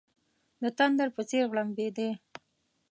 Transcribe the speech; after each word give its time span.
د 0.61 0.63
تندر 0.77 1.07
په 1.15 1.21
څېر 1.29 1.43
غړمبېدی. 1.51 2.09